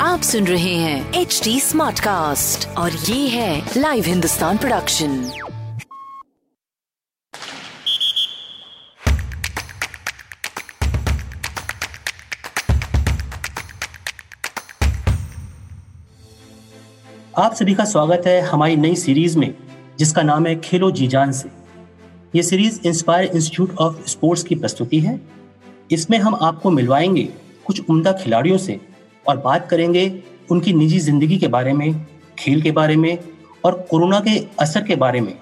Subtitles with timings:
[0.00, 5.30] आप सुन रहे हैं एच डी स्मार्ट कास्ट और ये है लाइव हिंदुस्तान प्रोडक्शन
[17.38, 19.54] आप सभी का स्वागत है हमारी नई सीरीज़ में,
[19.98, 21.57] जिसका नाम है खेलो जी जान से।
[22.34, 25.20] ये series inspire institute of sports की प्रस्तुति है।
[25.90, 27.22] इसमें हम आपको मिलवाएँगे
[27.66, 28.78] कुछ उम्दा खिलाड़ियों से
[29.26, 32.06] और बात करेंगे उनकी निजी ज़िंदगी के बारे में,
[32.38, 33.18] खेल के बारे में
[33.64, 35.34] और कोरोना के असर के बारे में,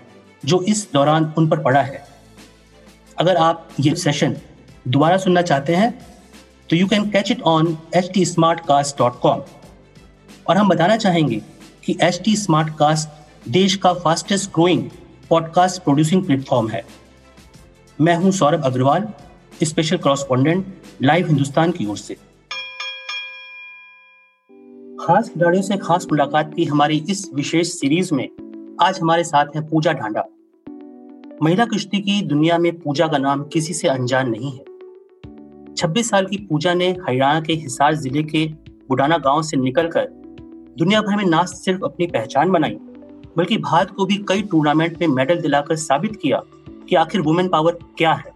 [0.45, 2.05] जो इस दौरान उन पर पड़ा है।
[3.19, 4.37] अगर आप ये सेशन
[4.89, 5.91] दोबारा सुनना चाहते हैं
[6.71, 9.43] तो you can catch it on H T smart cast dot com
[10.49, 11.41] और हम बताना चाहेंगे
[11.85, 14.89] कि एच टी स्मार्ट कास्ट देश का fastest growing
[15.31, 16.85] podcast producing platform है।
[18.01, 19.09] मैं हूँ Saurabh Agarwal
[19.63, 20.67] special correspondent
[21.03, 22.15] live Hindustan की ओर से।
[25.01, 28.29] खास खिलाड़ियों से खास मुलाकात की हमारी इस विशेष सीरीज़ में
[28.83, 30.25] आज हमारे साथ है पूजा ढांडा।
[31.43, 34.65] महिला कुश्ती की दुनिया में पूजा का नाम किसी से अनजान नहीं है।
[35.75, 38.47] 26 साल की पूजा ने हरियाणा के हिसार ज़िले के
[38.89, 40.07] बुडाना गाँव से निकलकर
[40.79, 42.79] दुनिया भर में ना सिर्फ़ अपनी पहचान बनाई
[43.37, 46.43] बल्कि भारत को भी कई टूर्नामेंट में मेडल दिलाकर साबित किया
[46.89, 48.35] कि आखिर वुमेन पावर क्या है।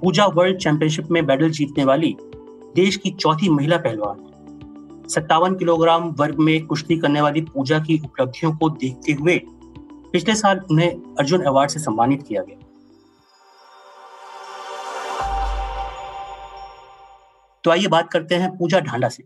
[0.00, 2.16] पूजा वर्ल्ड चैंपियनशिप में मेडल जीतने वाली
[2.74, 4.24] देश की चौथी महिला पहलवान।
[5.08, 9.42] सत्तावन किलोग्राम वर्ग में कुश्ती करने वाली पूजा की उपलब्धियों को देखते हुए
[10.12, 12.58] पिछले साल उन्हें अर्जुन अवार्ड से सम्मानित किया गया।
[17.64, 19.24] तो आइए बात करते हैं पूजा ढांडा से।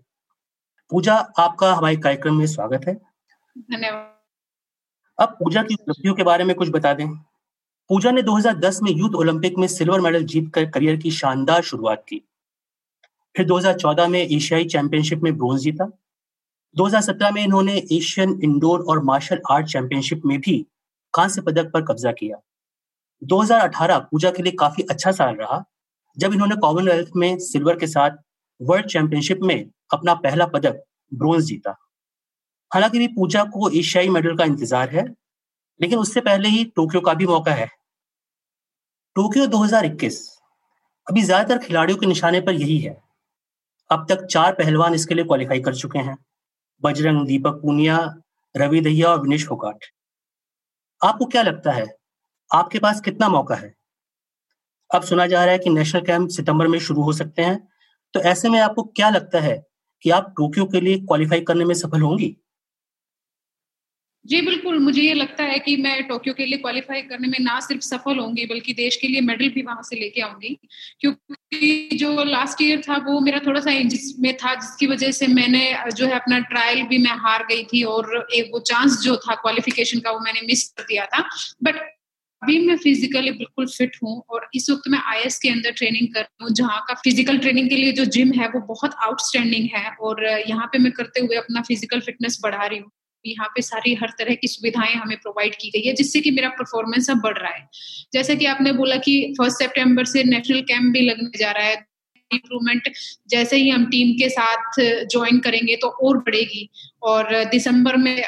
[0.90, 2.94] पूजा, आपका हमारे कार्यक्रम में स्वागत है।
[3.58, 4.21] धन्यवाद।
[5.22, 7.08] अब पूजा की उपलब्धियों के बारे में कुछ बता दें।
[7.88, 12.22] पूजा ने 2010 में यूथ ओलंपिक में सिल्वर मेडल जीतकर करियर की शानदार शुरुआत की।
[13.36, 15.98] फिर 2014 में एशियाई चैंपियनशिप में ब्रोंज जीता।
[16.76, 20.66] 2017 में इन्होंने एशियन इंडोर और मार्शल आर्ट चैंपियनशिप में भी
[21.14, 22.36] कांस्य पदक पर कब्जा किया।
[23.24, 25.64] 2018 पूजा के लिए काफ़ी अच्छा साल रहा,
[26.18, 28.10] जब इन्होंने कॉमनवेल्थ में सिल्वर के साथ
[28.62, 30.84] वर्ल्ड चैंपियनशिप में अपना पहला पदक
[31.14, 31.78] ब्रोंज जीता।
[32.72, 35.04] हालाँकि भी पूजा को एशियाई मेडल का इंतज़ार है,
[35.80, 37.66] लेकिन उससे पहले ही टोक्यो का भी मौका है।
[39.16, 40.20] टोक्यो 2021
[41.06, 42.96] अभी ज़्यादातर खिलाड़ियों के निशाने पर यही है।
[43.90, 46.16] अब तक चार पहलवान इसके लिए क्वालिफाई कर चुके हैं।
[46.82, 47.98] बजरंग, दीपक पूनिया,
[48.54, 49.84] रवि दहिया और विनेश फोगाट।
[51.02, 51.86] आपको क्या लगता है,
[52.50, 53.74] आपके पास कितना मौका है?
[54.90, 57.58] अब सुना जा रहा है कि नेशनल कैंप सितंबर में शुरू हो सकते हैं।
[58.14, 59.56] तो ऐसे में आपको क्या लगता है
[60.04, 62.36] कि आप टोक्यो के लिए क्वालिफाई करने में सफल होंगी?
[64.24, 67.58] जी, बिल्कुल, मुझे ये लगता है कि मैं टोक्यो के लिए क्वालिफाई करने में ना
[67.60, 70.56] सिर्फ़ सफल होंगी, बल्कि देश के लिए मेडल भी वहाँ से लेके आऊँगी।
[71.00, 75.26] क्योंकि जो लास्ट ईयर था, वो मेरा थोड़ा सा इंजिस में था, जिसकी वजह से
[75.28, 79.16] मैंने, जो है, अपना ट्रायल भी मैं हार गई थी और एक वो चांस जो
[79.18, 81.28] था क्वालिफिकेशन का, वो मैंने मिस कर दिया था।
[81.62, 81.80] बट
[82.42, 86.20] अभी मैं फिजिकली बिल्कुल फिट हूँ और इस वक्त मैं आई के अंदर ट्रेनिंग कर
[86.20, 89.88] रही हूँ, जहाँ का फ़िज़िकल ट्रेनिंग के लिए जो जिम है, वो बहुत आउटस्टैंडिंग है
[90.00, 92.90] और यहाँ पे मैं करते हुए अपना फ़िज़िकल फिटनेस बढ़ा रही हूँ।
[93.24, 96.48] यहाँ पे सारी हर तरह की सुविधाएँ हमें प्रोवाइड की गई है, जिससे कि मेरा
[96.48, 97.68] परफॉर्मेंस अब बढ़ रहा है।
[98.12, 101.74] जैसे कि आपने बोला कि फ़र्स्ट सितंबर से नेशनल कैंप भी लगने जा रहा है
[102.30, 102.88] इम्प्रूवमेंट
[103.30, 106.68] जैसे ही हम टीम के साथ ज्वाइन करेंगे तो और बढ़ेगी।
[107.02, 108.22] और दिसंबर में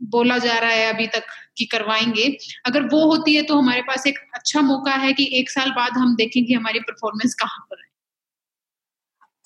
[0.00, 2.26] बोला जा रहा है अभी तक कि करवाएँगे।
[2.66, 5.92] अगर वो होती है तो हमारे पास एक अच्छा मौका है कि एक साल बाद
[5.92, 7.90] हम देखेंगे हमारी परफॉर्मेंस कहाँ पर है।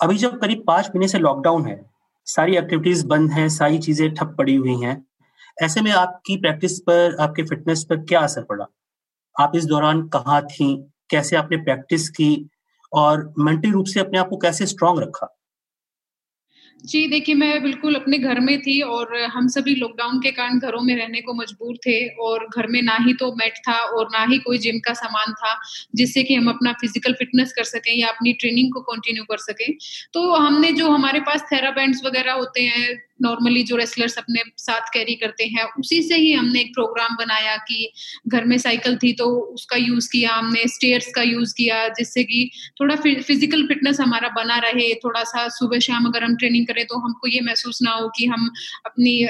[0.01, 1.77] अभी जब करीब पाँच महीने से लॉकडाउन है
[2.27, 5.07] सारी एक्टिविटीज़ बंद हैं, सारी चीज़ें ठप पड़ी हुई हैं।
[5.63, 8.67] ऐसे में आपकी प्रैक्टिस पर, आपके फिटनेस पर क्या असर पड़ा?
[9.41, 10.91] आप इस दौरान कहाँ थी?
[11.11, 12.49] कैसे आपने प्रैक्टिस की?
[12.93, 15.37] और मेंटल रूप से अपने आप को कैसे स्ट्रांग रखा?
[16.81, 20.81] जी, देखिए, मैं बिल्कुल अपने घर में थी और हम सभी लॉकडाउन के कारण घरों
[20.83, 24.25] में रहने को मजबूर थे और घर में ना ही तो मैट था और ना
[24.31, 25.55] ही कोई जिम का सामान था
[25.97, 29.67] जिससे कि हम अपना फ़िज़िकल फिटनेस कर सकें या अपनी ट्रेनिंग को कंटिन्यू कर सकें।
[30.15, 32.87] तो हमने जो हमारे पास थेराबैंड्स वगैरह होते हैं
[33.21, 37.57] नॉर्मली जो रेसलर्स अपने साथ कैरी करते हैं, उसी से ही हमने एक प्रोग्राम बनाया
[37.69, 37.91] कि
[38.29, 42.51] घर में साइकिल थी तो उसका यूज़ किया, हमने स्टेयर्स का यूज़ किया, जिससे कि
[42.81, 46.99] थोड़ा फ़िज़िकल फिटनेस हमारा बना रहे, थोड़ा सा सुबह शाम अगर हम ट्रेनिंग करें तो
[46.99, 48.51] हमको ये महसूस ना हो कि हम
[48.87, 49.25] अपनी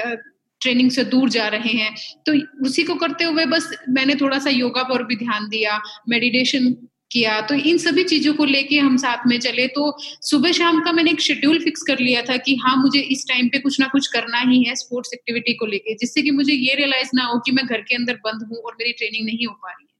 [0.61, 1.93] ट्रेनिंग से दूर जा रहे हैं।
[2.25, 2.33] तो
[2.65, 5.79] उसी को करते हुए बस मैंने थोड़ा सा योगा पर भी ध्यान दिया
[6.09, 6.75] मेडिटेशन
[7.11, 10.91] किया। तो इन सभी चीज़ों को लेके हम साथ में चले। तो सुबह शाम का
[10.91, 13.87] मैंने एक शेड्यूल फिक्स कर लिया था कि हाँ मुझे इस टाइम पे कुछ ना
[13.87, 17.39] कुछ करना ही है स्पोर्ट्स एक्टिविटी को लेके, जिससे कि मुझे ये रियलाइज़ ना हो
[17.39, 19.95] कि मैं घर के अंदर बंद हूँ और मेरी ट्रेनिंग नहीं हो पा रही है।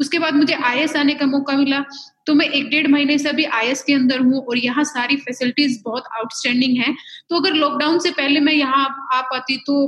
[0.00, 1.84] उसके बाद मुझे आईएस आने का मौका मिला।
[2.26, 5.78] तो मैं एक डेढ़ महीने से अभी आईएस के अंदर हूँ और यहाँ सारी फैसिलिटीज़
[5.84, 6.94] बहुत आउटस्टैंडिंग है।
[7.30, 9.86] तो अगर लॉकडाउन से पहले मैं यहाँ आ पाती तो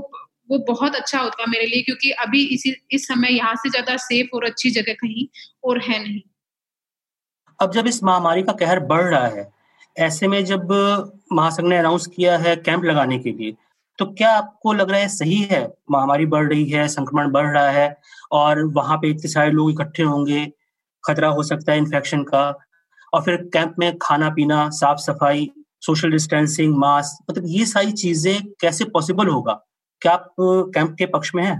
[0.51, 4.37] वो बहुत अच्छा होता मेरे लिए, क्योंकि अभी इसी, इस समय यहाँ से ज़्यादा सेफ़
[4.37, 5.27] और अच्छी जगह कहीं
[5.65, 6.21] और है नहीं।
[7.61, 9.49] अब जब इस महामारी का कहर बढ़ रहा है,
[9.97, 10.73] ऐसे में जब
[11.33, 13.55] महासंघ ने अनाउंस किया है कैंप लगाने के लिए
[13.99, 15.61] तो क्या आपको लग रहा है सही है?
[15.91, 17.97] महामारी बढ़ रही है, संक्रमण बढ़ रहा है,
[18.33, 20.45] और वहाँ पे इतने सारे लोग इकट्ठे होंगे,
[21.05, 22.43] खतरा हो सकता है इन्फेक्शन का,
[23.13, 25.51] और फिर कैंप में खाना पीना, साफ़ सफ़ाई
[25.83, 29.53] सोशल डिस्टेंसिंग मास्क मतलब ये सारी चीज़ें कैसे पॉसिबल होगा?
[30.03, 31.59] क्या आप कैंप के पक्ष में हैं?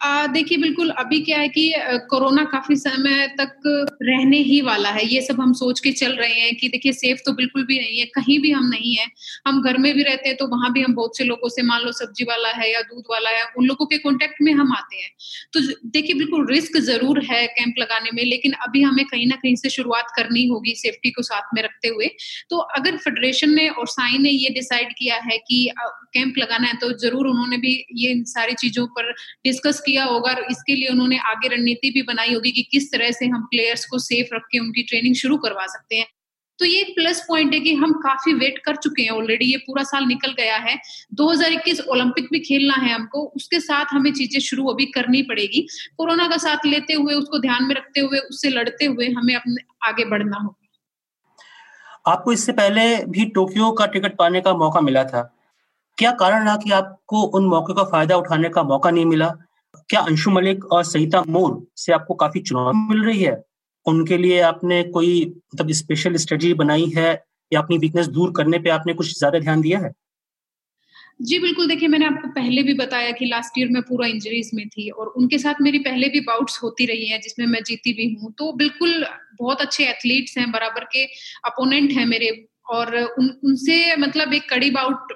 [0.00, 1.72] देखिए, बिल्कुल, अभी क्या है कि
[2.10, 3.60] कोरोना काफ़ी समय तक
[4.02, 7.20] रहने ही वाला है। ये सब हम सोच के चल रहे हैं कि देखिए, सेफ़
[7.26, 9.06] तो बिल्कुल भी नहीं है, कहीं भी हम नहीं है।
[9.46, 11.82] हम घर में भी रहते हैं तो वहाँ भी हम बहुत से लोगों से, मान
[11.82, 14.96] लो सब्ज़ी वाला है या दूध वाला है, उन लोगों के कॉन्टेक्ट में हम आते
[14.96, 15.10] हैं।
[15.54, 19.54] तो देखिए, बिल्कुल रिस्क ज़रूर है कैंप लगाने में, लेकिन अभी हमें कहीं ना कहीं
[19.56, 22.10] से शुरुआत करनी होगी सेफ्टी को साथ में रखते हुए।
[22.50, 25.66] तो अगर फेडरेशन ने और साई ने ये डिसाइड किया है कि
[26.18, 29.12] कैंप लगाना है तो ज़रूर उन्होंने भी ये इन सारी चीज़ों पर
[29.44, 33.10] डिस्कस किया होगा और इसके लिए उन्होंने आगे रणनीति भी बनाई होगी कि किस तरह
[33.10, 36.06] से हम प्लेयर्स को सेफ़ रख के उनकी ट्रेनिंग शुरू करवा सकते हैं।
[36.58, 39.56] तो ये एक प्लस पॉइंट है कि हम काफ़ी वेट कर चुके हैं ऑलरेडी ये
[39.56, 40.78] पूरा साल निकल गया है।
[41.14, 45.66] 2021 ओलंपिक भी खेलना है हमको, उसके साथ हमें चीज़ें शुरू अभी करनी पड़ेगी।
[45.96, 49.62] कोरोना का साथ लेते हुए, उसको ध्यान में रखते हुए, उससे लड़ते हुए हमें अपने,
[49.82, 55.37] आगे बढ़ना होगा। आपको इससे पहले भी टोक्यो का टिकट पाने का मौका मिला था।
[55.98, 59.28] क्या कारण रहा कि आपको उन मौके का फ़ायदा उठाने का मौका नहीं मिला?
[59.90, 63.42] क्या अंशु मलिक और सहिता मोर से आपको काफ़ी चुनौती मिल रही है?
[63.86, 65.24] उनके लिए आपने कोई
[65.54, 67.10] मतलब स्पेशल स्ट्रेटजी बनाई है
[67.52, 69.92] या अपनी वीकनेस दूर करने पे आपने कुछ ज़्यादा ध्यान दिया है?
[71.22, 74.68] जी, बिल्कुल। देखिए, मैंने आपको पहले भी बताया कि लास्ट ईयर में पूरा इंजरीज में
[74.68, 78.12] थी और उनके साथ मेरी पहले भी बाउट्स होती रही हैं, जिसमें मैं जीती भी
[78.14, 79.06] हूँ। तो बिल्कुल
[79.40, 81.04] बहुत अच्छे एथलीट्स हैं, बराबर के
[81.44, 82.30] अपोनेंट हैं मेरे
[82.70, 85.12] और उन, उनसे मतलब एक कड़ी बाउट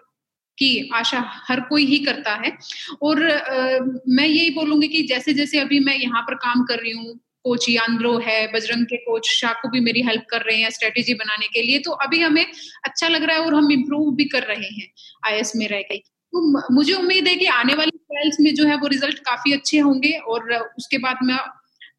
[0.59, 2.57] की आशा हर कोई ही करता है।
[3.03, 3.79] और आ,
[4.09, 7.69] मैं यही बोलूँगी कि जैसे जैसे अभी मैं यहाँ पर काम कर रही हूँ कोच
[7.69, 11.63] यांद्रो है बजरंग के कोच शाकू भी मेरी हेल्प कर रहे हैं स्ट्रेटेजी बनाने के
[11.63, 12.45] लिए तो अभी हमें
[12.85, 14.89] अच्छा लग रहा है और हम इम्प्रूव भी कर रहे हैं
[15.27, 18.77] आईएस में रह गई तो मुझे उम्मीद है कि आने वाले ट्रायल्स में जो है
[18.77, 21.39] वो रिज़ल्ट काफ़ी अच्छे होंगे और उसके बाद मैं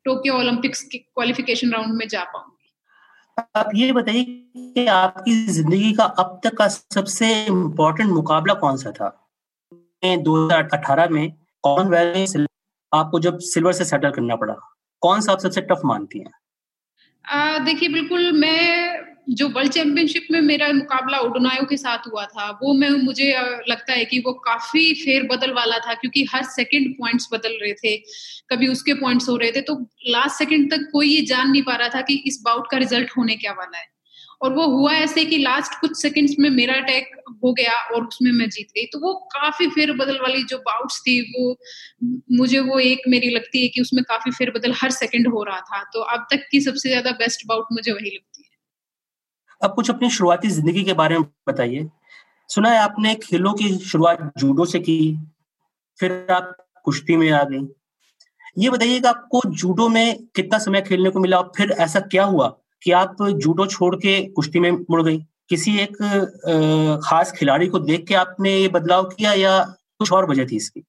[0.06, 2.53] टोक्यो ओलंपिक्स के क्वालिफिकेशन राउंड में जा पाऊँगी
[3.38, 4.24] आप ये बताइए
[4.56, 9.08] कि आपकी ज़िंदगी का अब तक का सबसे इम्पोर्टेंट मुकाबला कौन सा था?
[10.04, 11.32] 2018 में
[11.64, 12.46] कौन वैल्यू
[12.92, 14.56] आपको जब सिल्वर से सेटल करना पड़ा,
[15.02, 16.32] कौन सा आप सबसे टफ मानती हैं?
[17.66, 18.93] देखिए, बिल्कुल मैं
[19.28, 23.30] जो वर्ल्ड चैंपियनशिप में मेरा मुकाबला ओडोनायो के साथ हुआ था, वो मैं, मुझे
[23.70, 27.74] लगता है कि वो काफ़ी फेर बदल वाला था क्योंकि हर सेकंड पॉइंट्स बदल रहे
[27.76, 27.96] थे,
[28.52, 29.76] कभी उसके पॉइंट्स हो रहे थे तो
[30.08, 33.12] लास्ट सेकंड तक कोई ये जान नहीं पा रहा था कि इस बाउट का रिज़ल्ट
[33.18, 33.92] होने क्या वाला है।
[34.42, 37.12] और वो हुआ ऐसे कि लास्ट कुछ सेकंड्स में मेरा अटैक
[37.44, 41.00] हो गया और उसमें मैं जीत गई। तो वो काफ़ी फेर बदल वाली जो बाउट्स
[41.02, 41.56] थी, वो
[42.32, 45.60] मुझे, वो एक मेरी लगती है कि उसमें काफ़ी फेर बदल हर सेकंड हो रहा
[45.62, 48.33] था। तो अब तक की सबसे ज़्यादा बेस्ट बाउट मुझे वही लगती
[49.64, 51.88] अब कुछ अपनी शुरुआती ज़िंदगी के बारे में बताइए।
[52.50, 55.18] सुना है आपने खेलों की शुरुआत जूडो से की,
[56.00, 56.56] फिर आप
[56.86, 57.66] कुश्ती में आ गई।
[58.58, 62.24] ये बताइए कि आपको जूडो में कितना समय खेलने को मिला और फिर ऐसा क्या
[62.26, 62.48] हुआ
[62.84, 65.18] कि आप जूडो छोड़ के कुश्ती में मुड़ गई?
[65.50, 65.98] किसी एक
[67.06, 69.60] खास खिलाड़ी को देख के आपने ये बदलाव किया या
[70.00, 70.84] कुछ और वजह थी इसकी?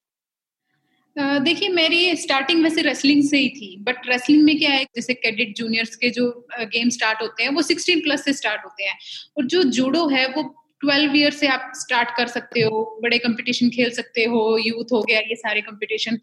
[1.15, 5.55] देखिए, मेरी स्टार्टिंग वैसे रेसलिंग से ही थी बट रेसलिंग में क्या है, जैसे कैडेट
[5.57, 6.29] जूनियर्स के जो
[6.61, 8.97] गेम स्टार्ट होते हैं, वो 16 प्लस से स्टार्ट होते हैं,
[9.37, 10.43] और जो जूडो है, वो
[10.85, 15.01] 12 ईयर से आप स्टार्ट कर सकते हो, बड़े कंपटीशन खेल सकते हो यूथ हो
[15.01, 16.17] गया, ये सारे कंपटीशन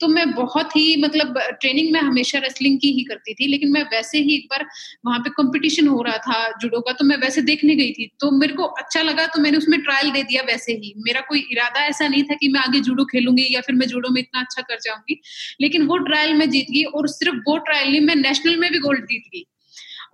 [0.00, 3.82] तो मैं बहुत ही मतलब ट्रेनिंग में हमेशा रेसलिंग की ही करती थी, लेकिन मैं
[3.86, 4.66] वैसे ही एक बार
[5.06, 8.30] वहाँ पे कंपटीशन हो रहा था जुडो का तो मैं वैसे देखने गई थी। तो
[8.30, 11.84] मेरे को अच्छा लगा तो मैंने उसमें ट्रायल दे दिया वैसे ही। मेरा कोई इरादा
[11.86, 14.62] ऐसा नहीं था कि मैं आगे जुडो खेलूँगी या फिर मैं जुडो में इतना अच्छा
[14.62, 15.20] कर जाऊँगी,
[15.60, 18.78] लेकिन वो ट्रायल में जीत गई और सिर्फ़ वो ट्रायल नहीं, मैं नेशनल में भी
[18.78, 19.44] गोल्ड जीत गई।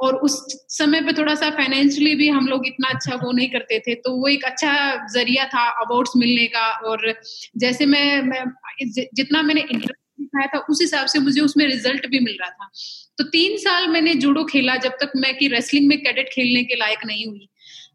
[0.03, 0.37] और उस
[0.69, 4.17] समय पे थोड़ा सा फाइनेंशियली भी हम लोग इतना अच्छा वो नहीं करते थे तो
[4.17, 4.73] वो एक अच्छा
[5.15, 7.15] ज़रिया था अवार्ड्स मिलने का और
[7.57, 8.45] जैसे मैं, मैं
[9.15, 12.71] जितना मैंने इंटरेस्ट दिखाया था उस हिसाब से मुझे उसमें रिज़ल्ट भी मिल रहा था।
[13.19, 16.75] तो तीन साल मैंने जूडो खेला जब तक मैं कि रेसलिंग में कैडेट खेलने के
[16.75, 17.49] लायक नहीं हुई।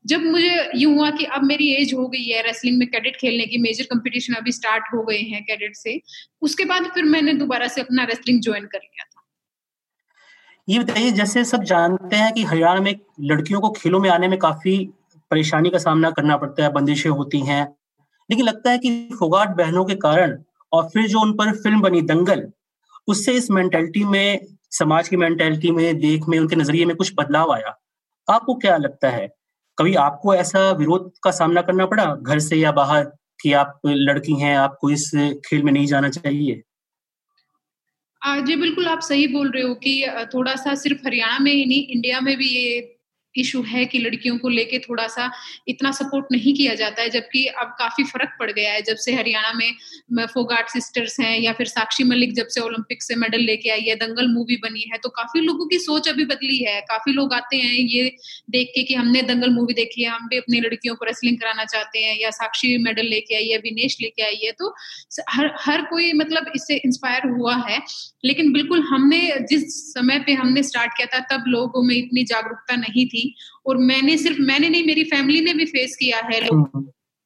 [0.05, 3.45] जब मुझे यूँ हुआ कि अब मेरी एज हो गई है रेसलिंग में कैडेट खेलने
[3.45, 5.99] की मेजर कंपटीशन अभी स्टार्ट हो गए हैं कैडेट से
[6.41, 9.16] उसके बाद फिर मैंने दोबारा से अपना रेसलिंग ज्वाइन कर लिया था।
[10.69, 14.39] ये बताइए, जैसे सब जानते हैं कि हरियाणा में लड़कियों को खेलों में आने में
[14.39, 14.89] काफ़ी
[15.31, 17.75] परेशानी का सामना करना पड़ता है, बंदिशें होती हैं।
[18.31, 20.38] लेकिन लगता है कि फोगाट बहनों के कारण
[20.74, 22.51] और फिर जो उन पर फ़िल्म बनी दंगल,
[23.07, 27.53] उससे इस मेंटेलिटी में, समाज की मेंटेलिटी में, देख में, उनके नज़रिए में कुछ बदलाव
[27.53, 27.77] आया।
[28.29, 29.27] आपको क्या लगता है?
[29.79, 33.03] कभी आपको ऐसा विरोध का सामना करना पड़ा, घर से या बाहर,
[33.41, 35.12] कि आप लड़की हैं, आपको इस
[35.45, 36.62] खेल में नहीं जाना चाहिए?
[38.21, 39.91] जी, बिल्कुल आप सही बोल रहे हो कि
[40.33, 42.79] थोड़ा सा सिर्फ़ हरियाणा में ही नहीं, इंडिया में भी ये
[43.38, 45.29] इशू है कि लड़कियों को लेके थोड़ा सा
[45.67, 49.13] इतना सपोर्ट नहीं किया जाता है, जबकि अब काफ़ी फ़र्क पड़ गया है। जब से
[49.13, 53.70] हरियाणा में फोगाट सिस्टर्स हैं या फिर साक्षी मलिक जब से ओलंपिक से मेडल लेके
[53.70, 57.13] आई है, दंगल मूवी बनी है तो काफ़ी लोगों की सोच अभी बदली है। काफ़ी
[57.13, 58.12] लोग आते हैं ये
[58.50, 61.65] देख के कि हमने दंगल मूवी देखी है, हम भी अपनी लड़कियों को रेसलिंग कराना
[61.65, 64.74] चाहते हैं या साक्षी मेडल लेके आई है विनेश लेके आई है तो
[65.29, 67.82] हर हर कोई मतलब इससे इंस्पायर हुआ है।
[68.25, 72.75] लेकिन बिल्कुल हमने जिस समय पे हमने स्टार्ट किया था, तब लोगों में इतनी जागरूकता
[72.77, 73.26] नहीं थी।
[73.65, 76.86] और मैंने सिर्फ़ मैंने नहीं मेरी फैमिली ने भी फेस किया है लोग हम्म।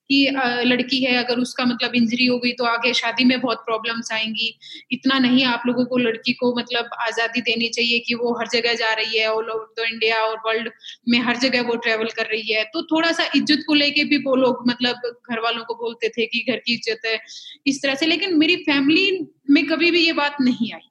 [0.10, 4.12] कि लड़की है अगर उसका मतलब इंजरी हो गई तो आगे शादी में बहुत प्रॉब्लम्स
[4.12, 4.50] आएँगी।
[4.92, 8.74] इतना नहीं आप लोगों को लड़की को मतलब आज़ादी देनी चाहिए कि वो हर जगह
[8.74, 10.70] जा रही है ऑल ओवर तो इंडिया और वर्ल्ड
[11.10, 14.18] में हर जगह वो ट्रेवल कर रही है। तो थोड़ा सा इज़्ज़त को लेके भी
[14.18, 17.20] वो लोग मतलब घर वालों को बोलते थे कि घर की इज़्ज़त है
[17.68, 20.91] इस तरह से। लेकिन मेरी फैमिली में कभी भी ये बात नहीं आई।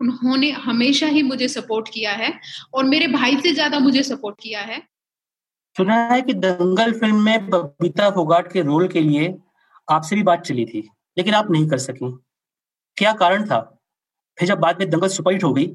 [0.00, 2.32] उन्होंने हमेशा ही मुझे सपोर्ट किया है
[2.74, 4.78] और मेरे भाई से ज़्यादा मुझे सपोर्ट किया है।
[5.76, 9.34] सुना है कि दंगल फ़िल्म में बबीता फोगाट के रोल के लिए
[9.88, 12.10] आपसे भी बात चली थी लेकिन आप नहीं कर सकी।
[12.96, 13.60] क्या कारण था?
[14.38, 15.66] फिर जब बाद में दंगल सुपरहिट हो गई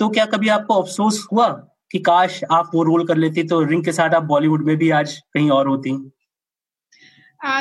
[0.00, 1.48] तो क्या कभी आपको अफसोस हुआ
[1.92, 4.90] कि काश आप वो रोल कर लेती तो रिंग के साथ आप बॉलीवुड में भी
[4.92, 5.92] आज कहीं और होती?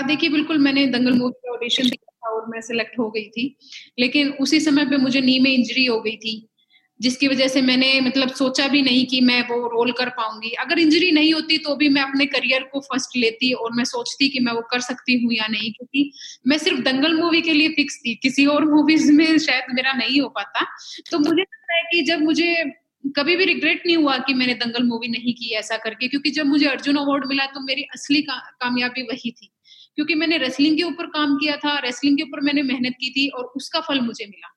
[0.03, 3.55] देखिए बिल्कुल मैंने दंगल मूवी का ऑडिशन दिया था और मैं सिलेक्ट हो गई थी।
[3.99, 6.49] लेकिन उसी समय पे मुझे नी में इंजरी हो गई थी
[6.99, 10.79] जिसकी वजह से मैंने मतलब सोचा भी नहीं कि मैं वो रोल कर पाऊँगी। अगर
[10.79, 14.39] इंजरी नहीं होती तो भी मैं अपने करियर को फ़र्स्ट लेती और मैं सोचती कि
[14.39, 16.11] मैं वो कर सकती हूँ या नहीं क्योंकि
[16.47, 20.21] मैं सिर्फ़ दंगल मूवी के लिए फिक्स थी किसी और मूवीज़ में शायद मेरा नहीं
[20.21, 20.65] हो पाता।
[21.11, 22.55] तो मुझे लगता है कि जब मुझे
[23.15, 26.45] कभी भी रिग्रेट नहीं हुआ कि मैंने दंगल मूवी नहीं की ऐसा करके क्योंकि जब
[26.45, 29.49] मुझे अर्जुन अवार्ड मिला तो मेरी असली का, कामयाबी वही थी।
[29.95, 33.27] क्योंकि मैंने रेसलिंग के ऊपर काम किया था रेसलिंग के ऊपर मैंने मेहनत की थी
[33.29, 34.47] और उसका फल मुझे मिला।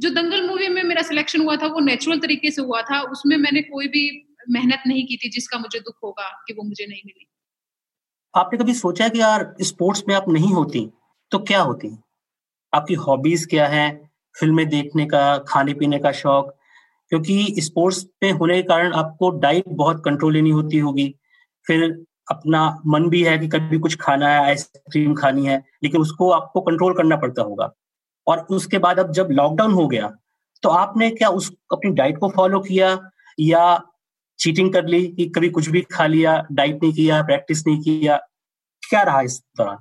[0.00, 3.36] जो दंगल मूवी में मेरा सिलेक्शन हुआ था, वो नेचुरल तरीके से हुआ था, उसमें
[3.36, 7.00] मैंने कोई भी मेहनत नहीं की थी जिसका मुझे दुख होगा कि वो मुझे नहीं
[7.06, 7.26] मिली।
[8.34, 10.90] आपने कभी सोचा कि यार स्पोर्ट्स में आप नहीं होती
[11.30, 11.98] तो क्या होती?
[12.74, 14.10] आपकी हॉबीज क्या है?
[14.40, 16.54] फ़िल्में देखने का, खाने पीने का शौक?
[17.08, 21.14] क्योंकि स्पोर्ट्स में होने के कारण आपको डाइट बहुत कंट्रोल लेनी होती होगी।
[21.66, 26.30] फिर अपना मन भी है कि कभी कुछ खाना है आइसक्रीम खानी है, लेकिन उसको
[26.30, 27.70] आपको कंट्रोल करना पड़ता होगा।
[28.26, 30.10] और उसके बाद अब जब लॉकडाउन हो गया
[30.62, 32.98] तो आपने क्या उस, अपनी डाइट को फॉलो किया
[33.40, 33.80] या
[34.38, 38.16] चीटिंग कर ली कि कभी कुछ भी खा लिया डाइट नहीं किया प्रैक्टिस नहीं किया?
[38.82, 39.76] क्या रहा इस दौरान?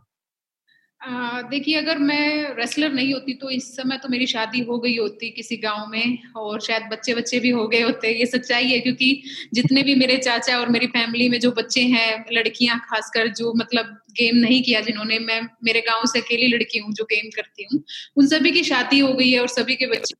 [1.01, 5.29] देखिए, अगर मैं रेसलर नहीं होती तो इस समय तो मेरी शादी हो गई होती
[5.31, 9.11] किसी गाँव में और शायद बच्चे बच्चे भी हो गए होते, ये सच्चाई है क्योंकि
[9.53, 13.95] जितने भी मेरे चाचा और मेरी फैमिली में जो बच्चे हैं, लड़कियाँ खासकर जो मतलब
[14.17, 17.81] गेम नहीं किया जिन्होंने, मैं मेरे गाँव से अकेली लड़की हूँ जो गेम करती हूँ,
[18.17, 20.15] उन सभी की शादी हो गई है और सभी के बच्चे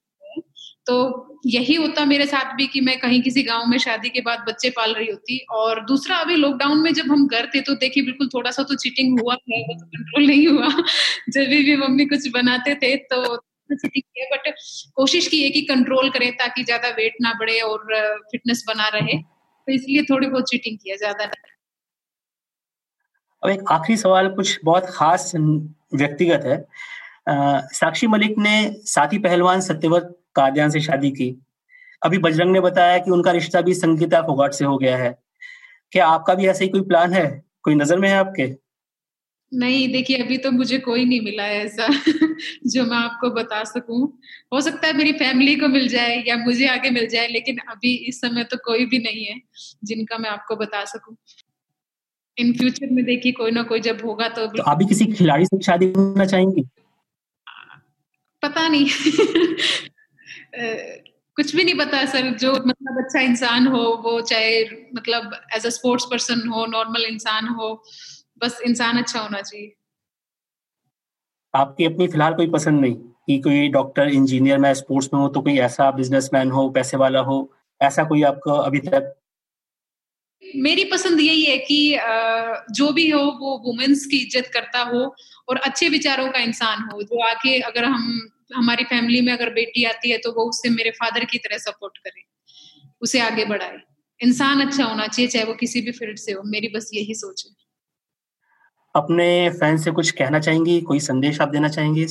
[0.88, 4.46] तो यही होता मेरे साथ भी कि मैं कहीं किसी गाँव में शादी के बाद
[4.48, 8.04] बच्चे पाल रही होती और दूसरा अभी लॉकडाउन में जब हम घर थे तो देखिए
[8.04, 10.68] बिल्कुल थोड़ा सा तो चीटिंग हुआ है तो कंट्रोल नहीं हुआ।
[11.30, 13.38] जब भी मम्मी कुछ बनाते थे तो
[13.74, 14.54] चीटिंग किया बट
[14.96, 17.86] कोशिश की है कि कंट्रोल करें ताकि ज़्यादा वेट ना बढ़े और
[18.32, 21.26] फिटनेस बना रहे। तो इसलिए थोड़ी बहुत चीटिंग किया, ज़्यादा
[23.44, 26.68] अब एक आखिरी सवाल कुछ बहुत खास व्यक्तिगत है।
[27.74, 31.36] साक्षी मलिक ने साथी पहलवान सत्यवत कादियान से शादी की।
[32.04, 35.18] अभी बजरंग ने बताया कि उनका रिश्ता भी संगीता फोगाट से हो गया है।
[35.94, 37.28] क्या आपका भी ऐसा ही कोई प्लान है?
[37.64, 38.68] कोई नज़र में है आपके?
[39.52, 41.88] नहीं देखिए अभी तो मुझे कोई नहीं मिला है ऐसा
[42.68, 44.20] जो मैं आपको बता सकूँ।
[44.54, 47.94] हो सकता है मेरी फैमिली को मिल जाए या मुझे आगे मिल जाए लेकिन अभी
[47.96, 49.42] इस समय तो कोई भी नहीं है
[49.84, 51.16] जिनका मैं आपको बता सकूँ।
[52.38, 55.62] इन फ्यूचर में देखिए कोई ना कोई जब होगा तो, तो अभी किसी खिलाड़ी से
[55.62, 56.66] शादी करना चाहेंगी?
[58.44, 58.88] पता नहीं।
[60.58, 64.62] कुछ भी नहीं पता सर जो मतलब अच्छा इंसान हो वो चाहे
[64.96, 67.74] मतलब एज अ स्पोर्ट्स पर्सन हो नॉर्मल इंसान हो
[68.44, 69.74] बस इंसान अच्छा होना चाहिए।
[71.54, 75.42] आपकी अपनी फ़िलहाल कोई पसंद नहीं कि कोई डॉक्टर इंजीनियर में स्पोर्ट्स में हो तो
[75.42, 77.38] कोई ऐसा बिजनेसमैन हो पैसे वाला हो
[77.82, 79.14] ऐसा कोई आपका अभी तक?
[80.56, 81.78] मेरी पसंद यही है कि
[82.72, 85.16] जो भी हो वो वुमेन्स की इज़्ज़त करता हो
[85.50, 89.84] और अच्छे विचारों का इंसान हो जो आके अगर हम हमारी फैमिली में अगर बेटी
[89.84, 92.24] आती है तो वो उससे मेरे फादर की तरह सपोर्ट करे।
[93.02, 93.78] उसे आगे बढ़ाए।
[94.20, 97.46] इंसान अच्छा होना चाहिए चाहे वो किसी भी फ़ील्ड से हो। मेरी बस यही सोच
[97.46, 97.52] है।
[98.96, 100.80] अपने फ़ैन से कुछ कहना चाहेंगी?
[100.82, 102.08] कोई संदेश आप देना चाहेंगे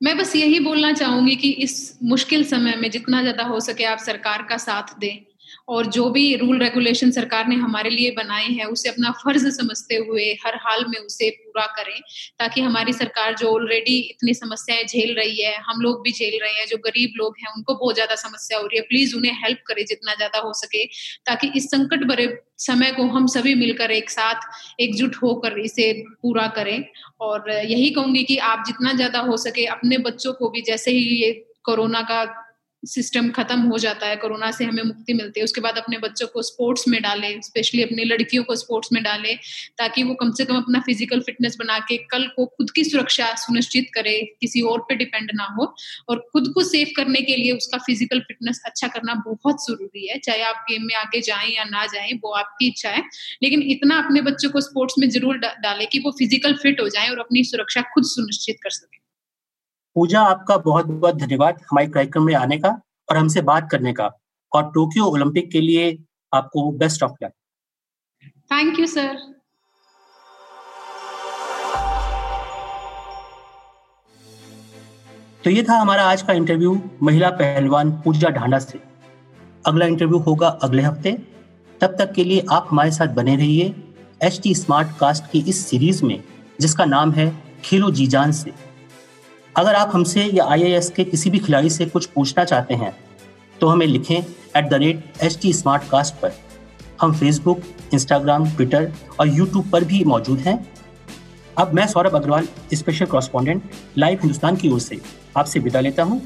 [0.00, 3.98] मैं बस यही बोलना चाहूँगी कि इस मुश्किल समय में जितना ज़्यादा हो सके आप
[3.98, 5.29] सरकार का साथ दें।
[5.70, 9.96] और जो भी रूल रेगुलेशन सरकार ने हमारे लिए बनाए हैं, उसे अपना फ़र्ज़ समझते
[9.96, 12.00] हुए हर हाल में उसे पूरा करें,
[12.38, 16.52] ताकि हमारी सरकार जो ऑलरेडी इतनी समस्याएँ झेल रही है, हम लोग भी झेल रहे
[16.52, 19.58] हैं, जो गरीब लोग हैं, उनको बहुत ज़्यादा समस्या हो रही है। प्लीज़ उन्हें हेल्प
[19.66, 20.84] करें जितना ज़्यादा हो सके,
[21.26, 22.26] ताकि इस संकट भरे
[22.58, 26.84] समय को हम सभी मिलकर एक साथ एकजुट होकर इसे पूरा करें।
[27.20, 31.04] और यही कहूँगी कि आप जितना ज़्यादा हो सके, अपने बच्चों को भी जैसे ही
[31.22, 31.32] ये
[31.64, 32.24] कोरोना का
[32.82, 36.26] सिस्टम खत्म हो जाता है, कोरोना से हमें मुक्ति मिलती है। उसके बाद अपने बच्चों
[36.26, 39.34] को स्पोर्ट्स में डाले स्पेशली अपनी लड़कियों को स्पोर्ट्स में डाले,
[39.78, 43.26] ताकि वो कम से कम अपना फ़िज़िकल फिटनेस बना के कल को खुद की सुरक्षा
[43.36, 45.74] सुनिश्चित करे, किसी और पे डिपेंड ना हो।
[46.08, 50.18] और खुद को सेव करने के लिए उसका फ़िज़िकल फिटनेस अच्छा करना बहुत ज़रूरी है।
[50.20, 53.02] चाहे आप गेम में आगे जाए या ना जाए, वो आपकी इच्छा है।
[53.42, 57.08] लेकिन इतना अपने बच्चों को स्पोर्ट्स में ज़रूर डाले कि वो फ़िज़िकल फिट हो जाए
[57.08, 58.99] और अपनी सुरक्षा खुद सुनिश्चित कर सके।
[59.96, 62.68] पूजा आपका बहुत बहुत धन्यवाद हमारे कार्यक्रम में आने का
[63.08, 64.10] और हमसे बात करने का।
[64.52, 65.96] और टोक्यो ओलंपिक के लिए
[66.32, 67.32] आपको best of luck
[68.52, 69.18] thank you sir
[75.44, 78.80] तो ये था हमारा आज का इंटरव्यू महिला पहलवान पूजा ढांडा से।
[79.64, 81.12] अगला इंटरव्यू होगा अगले हफ़्ते।
[81.80, 83.74] तब तक के लिए आप हमारे साथ बने रहिए
[84.22, 86.22] एच टी स्मार्ट कास्ट की इस सीरीज़ में
[86.60, 87.30] जिसका नाम है
[87.64, 88.52] खेलो जी जान से।
[89.56, 92.96] अगर आप हमसे या आई के किसी भी खिलाड़ी से कुछ पूछना चाहते हैं
[93.60, 96.32] तो हमें लिखें at the rate H T smart cast पर।
[97.00, 97.60] हम फेसबुक
[97.94, 100.66] इंस्टाग्राम ट्विटर और यूट्यूब पर भी मौजूद हैं।
[101.58, 103.62] अब मैं Saurabh Agarwal special correspondent
[103.98, 105.00] live Hindustan की ओर से
[105.36, 106.22] आपसे विदा लेता हूँ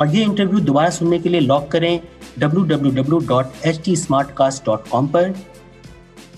[0.00, 2.00] और ये इंटरव्यू दोबारा सुनने के लिए लॉग करें
[2.40, 5.34] www.htsmartcast.com पर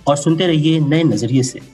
[0.09, 1.74] और सुनते रहिए नए नज़रिए से।